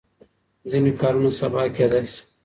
[0.69, 2.21] ځینې کارونه سبا کېدای شي.